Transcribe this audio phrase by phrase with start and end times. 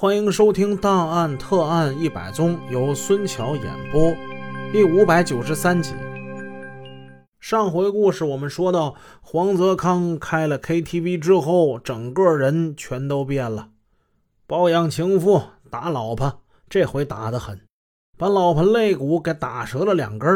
[0.00, 4.14] 欢迎收听《档案特案一百宗》，由孙桥演播，
[4.70, 5.92] 第五百九十三集。
[7.40, 13.70] 上回故事我们说到，黄泽康开了 KTV 之后，整个人全都变了。
[14.46, 17.60] 包养情妇，打老婆，这回打得狠，
[18.16, 20.30] 把老婆肋骨给打折了两根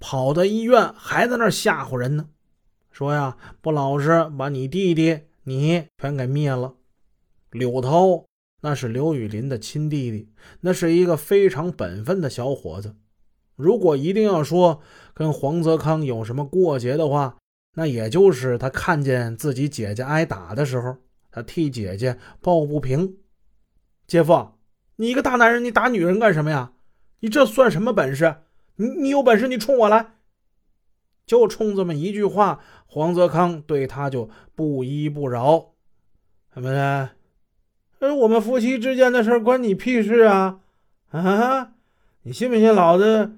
[0.00, 2.26] 跑到医院还在那吓唬人呢，
[2.90, 6.74] 说呀，不老实，把你弟弟你全给灭了。
[7.52, 8.24] 柳涛。
[8.64, 10.30] 那是刘雨林的亲弟弟，
[10.62, 12.96] 那是一个非常本分的小伙子。
[13.56, 14.80] 如果一定要说
[15.12, 17.36] 跟黄泽康有什么过节的话，
[17.74, 20.96] 那也就是他看见自己姐姐挨打的时候，
[21.30, 23.18] 他替姐姐抱不平。
[24.06, 24.54] 姐夫，
[24.96, 26.72] 你一个大男人，你打女人干什么呀？
[27.20, 28.36] 你这算什么本事？
[28.76, 30.14] 你你有本事你冲我来！
[31.26, 35.74] 就冲这么一句话，黄泽康对他就不依不饶，
[36.54, 37.10] 怎么的
[38.04, 38.14] 的？
[38.14, 40.60] 这我们夫妻之间的事关你屁事啊！
[41.10, 41.72] 啊，
[42.22, 43.32] 你信不信老子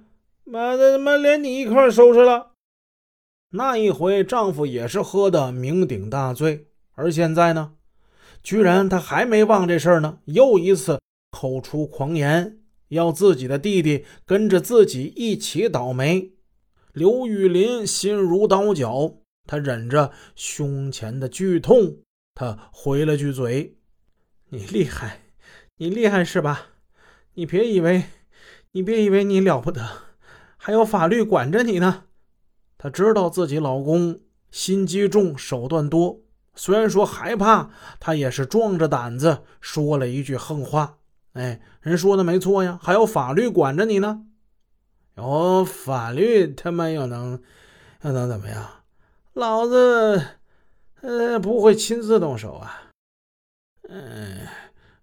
[0.44, 2.52] 妈的他妈连你一块收拾了？
[3.50, 7.74] 那一回丈夫也是喝的酩酊大醉，而现在呢，
[8.42, 12.58] 居然他还没忘这事儿呢，又一次口出狂言，
[12.88, 16.32] 要自己的弟弟跟着自己一起倒霉。
[16.92, 21.98] 刘玉林心如刀绞，他忍着胸前的剧痛，
[22.34, 23.75] 他回了句嘴。
[24.50, 25.22] 你厉害，
[25.76, 26.66] 你厉害是吧？
[27.34, 28.04] 你别以为，
[28.72, 29.84] 你别以为你了不得，
[30.56, 32.04] 还有法律管着你呢。
[32.78, 36.20] 她知道自己老公心机重、手段多，
[36.54, 40.98] 虽然说害怕，她也是壮着胆子说了一句横话。
[41.32, 44.26] 哎，人说的没错呀，还有法律管着你呢。
[45.16, 47.42] 有法律他妈又能
[48.02, 48.84] 又能怎么样？
[49.32, 50.28] 老子
[51.00, 52.85] 呃不会亲自动手啊。
[53.98, 54.46] 嗯，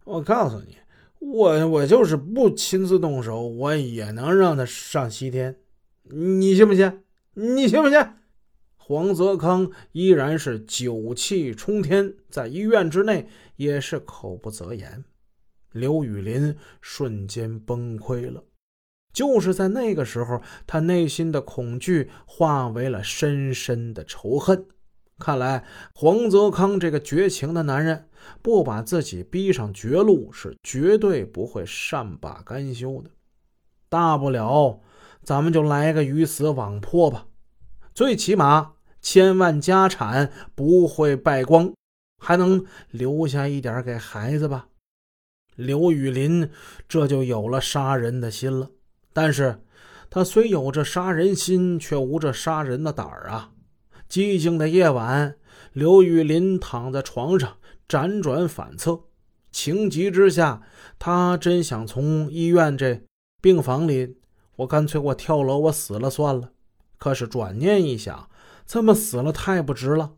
[0.03, 0.77] 我告诉你，
[1.17, 5.57] 我我就是不亲自动手，我也能让他上西天，
[6.03, 7.01] 你信不信？
[7.33, 7.97] 你信不信？
[8.75, 15.03] 黄泽康依然是酒气冲天，在医院之内也是口不择言。
[15.71, 18.43] 刘雨林瞬间崩溃了，
[19.11, 24.67] 就是在那个时候，他内心的恐惧化为了深深的仇恨。
[25.19, 25.63] 看来
[25.93, 28.09] 黄泽康这个绝情的男人，
[28.41, 33.09] 不把自己逼上绝路，是绝对不会善罢甘休的。
[33.89, 34.81] 大不了
[35.21, 37.27] 咱们就来个鱼死网破吧，
[37.93, 41.73] 最起码千万家产不会败光，
[42.17, 44.67] 还能留下一点给孩子吧。
[45.55, 46.49] 刘雨林
[46.89, 48.71] 这就有了杀人的心了，
[49.13, 49.61] 但是
[50.09, 53.51] 他虽有着杀人心，却无着杀人的胆儿啊。
[54.13, 55.37] 寂静的夜晚，
[55.71, 57.57] 刘雨林躺在床上
[57.89, 59.05] 辗转反侧，
[59.51, 60.61] 情急之下，
[60.99, 63.01] 他真想从医院这
[63.41, 64.17] 病房里，
[64.57, 66.51] 我干脆我跳楼，我死了算了。
[66.99, 68.29] 可是转念一想，
[68.67, 70.13] 这么死了太不值了。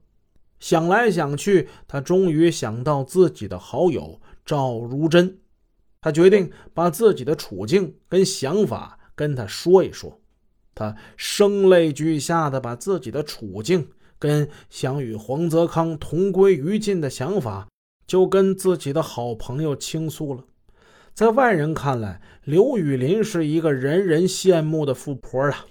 [0.60, 5.40] 想来想去，他终于想到自己的好友赵如真，
[6.02, 10.20] 他决定把自己的处境跟想法跟他说一说。
[10.76, 17.70] 他声泪俱下的把自己的处境跟想与黄泽康同归于尽的想法，
[18.06, 20.44] 就跟自己的好朋友倾诉了。
[21.14, 25.66] 在外人看来，刘雨林是一个人人羡慕的富婆啊，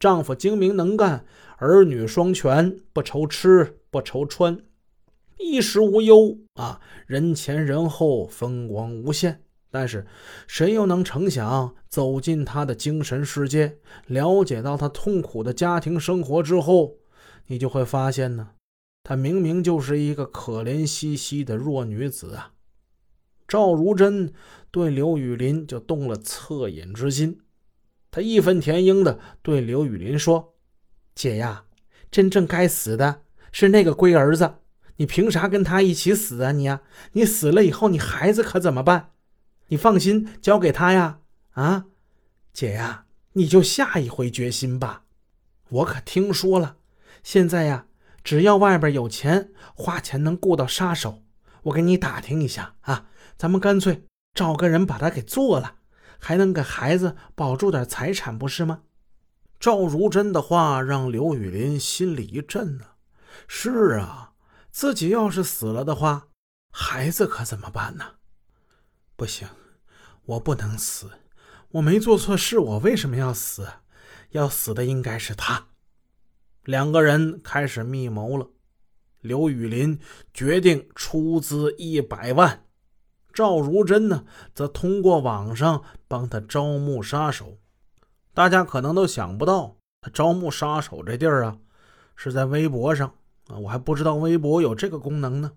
[0.00, 1.24] 丈夫精明能干，
[1.58, 4.58] 儿女双全，不愁吃不愁穿，
[5.38, 9.44] 衣食无忧啊，人前人后风光无限。
[9.70, 10.06] 但是，
[10.46, 16.96] 谁又能成想走进他的精神世界，了解到他痛苦的家庭生活之后，
[17.48, 18.50] 你就会发现呢，
[19.04, 22.52] 她明明就是一个可怜兮兮的弱女子啊！
[23.46, 24.32] 赵如珍
[24.70, 27.40] 对刘雨林就动了恻隐之心，
[28.10, 30.54] 她义愤填膺的对刘雨林说
[31.14, 31.64] ：“姐呀，
[32.10, 34.54] 真正该死的是那个龟儿子，
[34.96, 36.52] 你凭啥跟他一起死啊？
[36.52, 36.80] 你呀，
[37.12, 39.10] 你死了以后，你孩子可怎么办？”
[39.68, 41.20] 你放心，交给他呀！
[41.50, 41.86] 啊，
[42.52, 45.04] 姐呀，你就下一回决心吧。
[45.68, 46.76] 我可听说了，
[47.22, 47.86] 现在呀，
[48.24, 51.22] 只要外边有钱，花钱能雇到杀手。
[51.64, 53.06] 我给你打听一下啊，
[53.36, 55.76] 咱们干脆找个人把他给做了，
[56.18, 58.82] 还能给孩子保住点财产，不是吗？
[59.60, 62.84] 赵如珍的话让刘雨林心里一震呢。
[63.46, 64.32] 是啊，
[64.70, 66.28] 自己要是死了的话，
[66.72, 68.17] 孩子可怎么办呢？
[69.18, 69.48] 不行，
[70.26, 71.10] 我不能死。
[71.72, 73.66] 我没做错事，我为什么要死？
[74.30, 75.66] 要死的应该是他。
[76.62, 78.46] 两个人开始密谋了。
[79.20, 79.98] 刘雨林
[80.32, 82.64] 决定出资一百万，
[83.32, 84.24] 赵如珍呢，
[84.54, 87.58] 则通过网上帮他招募杀手。
[88.32, 91.58] 大家可能都想不到，他招募杀手这地儿啊，
[92.14, 93.12] 是在微博上
[93.48, 95.54] 啊，我还不知道微博有这个功能呢。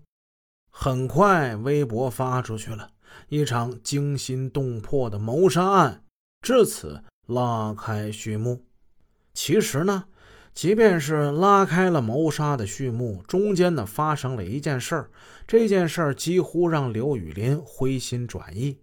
[0.68, 2.90] 很快，微博发出去了，
[3.28, 6.04] 一场惊心动魄的谋杀案
[6.40, 8.64] 至此拉开序幕。
[9.34, 10.04] 其实呢。
[10.54, 15.10] 即便是拉开了谋杀的序幕，中间呢发生了一件事儿，
[15.46, 18.76] 这件事儿几乎让刘雨林回心转意。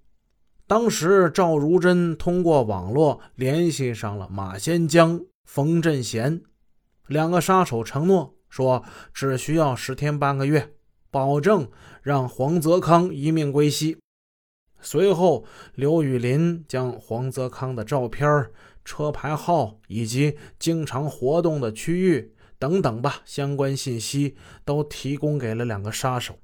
[0.65, 6.41] 当时赵如真通过网络联系上了马先江、冯振贤
[7.05, 8.83] 两个杀手，承诺说
[9.13, 10.73] 只需要十天半个月，
[11.11, 11.69] 保证
[12.01, 13.99] 让黄泽康一命归西。
[14.81, 15.45] 随后，
[15.75, 18.49] 刘雨林将黄泽康的照片
[18.85, 24.35] 车牌号以及经常活动的区域等等吧，相关信息
[24.65, 26.39] 都提供给了两个杀手，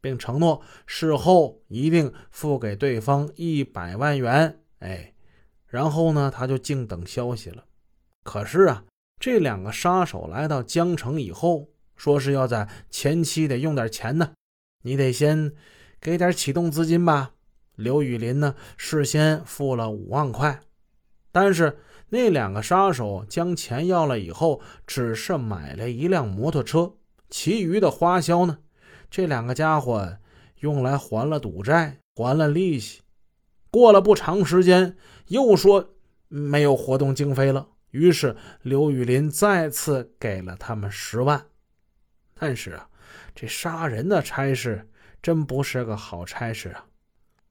[0.00, 4.60] 并承诺事后一定付给对方一百万元。
[4.80, 5.14] 哎，
[5.66, 7.64] 然后呢，他就静等消息了。
[8.24, 8.84] 可是啊，
[9.20, 14.32] 这两个杀手来到江城以后，说是要在前期得用点钱呢，
[14.82, 15.52] 你得先
[16.00, 17.32] 给点启动资金吧。
[17.76, 20.60] 刘雨林呢，事先付了五万块，
[21.30, 21.78] 但是。
[22.08, 26.94] 那两个杀手将钱要了以后，只是买了一辆摩托车，
[27.28, 28.58] 其余的花销呢？
[29.10, 30.16] 这两个家伙
[30.60, 33.02] 用来还了赌债，还了利息。
[33.72, 34.96] 过了不长时间，
[35.26, 35.96] 又说
[36.28, 37.66] 没有活动经费了。
[37.90, 41.46] 于是刘雨林再次给了他们十万。
[42.34, 42.88] 但是啊，
[43.34, 44.88] 这杀人的差事
[45.20, 46.86] 真不是个好差事啊！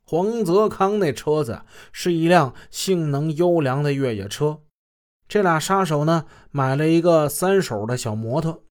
[0.08, 4.60] 黄泽康那车子是一辆性能优良的越野车，
[5.28, 8.64] 这俩杀手呢买了一个三手的小摩托，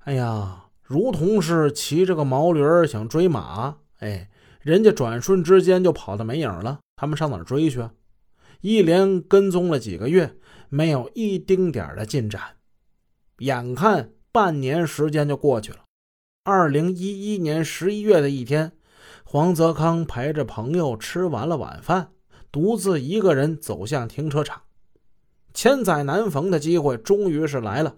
[0.00, 4.28] 哎呀，如同是骑着个毛驴想追马，哎，
[4.60, 6.80] 人家转瞬之间就跑得没影了。
[6.94, 7.88] 他们上哪追去？
[8.60, 10.36] 一连跟踪了几个月，
[10.68, 12.56] 没有一丁点的进展。
[13.38, 15.78] 眼看半年时间就过去了，
[16.44, 18.72] 二零一一年十一月的一天。
[19.32, 22.10] 黄泽康陪着朋友吃完了晚饭，
[22.52, 24.60] 独自一个人走向停车场。
[25.54, 27.94] 千载难逢的机会终于是来了。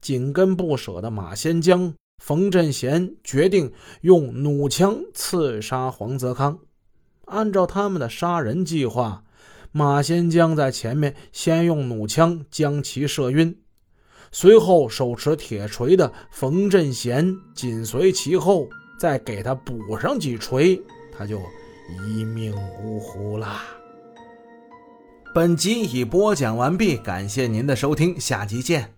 [0.00, 6.58] 紧跟不舍的马先江、冯振贤决定用弩枪刺杀黄泽康。
[7.26, 9.22] 按照他们的杀人计划，
[9.70, 13.56] 马先江在前面先用弩枪将其射晕，
[14.32, 18.68] 随后手持铁锤的冯振贤紧随其后。
[18.98, 20.80] 再给他补上几锤，
[21.16, 21.40] 他就
[22.06, 23.62] 一命呜呼啦。
[25.34, 28.94] 本集已播讲完毕，感谢您的收听，下集见。